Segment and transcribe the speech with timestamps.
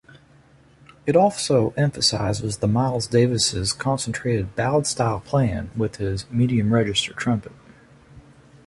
[1.05, 7.51] It also emphasizes the Miles Davis' concentrated ballad-style playing with his medium-register trumpet.